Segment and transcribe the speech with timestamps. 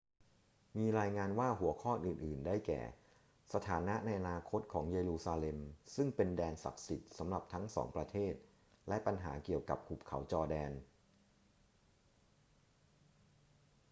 [0.77, 2.81] มีรายงานว่าหัวข้ออื่น ๆ ได้แก่
[3.53, 5.59] สถานะในอนาคตของเยรูซาเล็ม
[5.95, 8.33] ซึ่งเป็นแดนศักดิ์สิทธิ์สำหรับทั้งสองประเทศ
[8.87, 10.71] และปัญหาเกี่ยวกับหุบเขาจอร์แดน